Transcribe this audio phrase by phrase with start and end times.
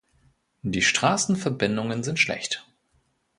[0.63, 2.65] Die Straßenverbindungen sind schlecht.